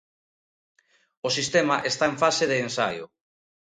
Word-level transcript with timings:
O 1.27 1.29
sistema 1.37 1.75
está 1.91 2.03
en 2.11 2.15
fase 2.23 2.43
de 2.51 2.57
ensaio. 2.65 3.05